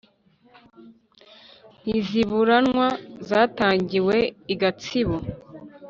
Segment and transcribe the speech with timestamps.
[1.81, 2.87] Ntiziburanwa
[3.29, 4.17] zatangiwe
[4.53, 5.17] i Gatsibo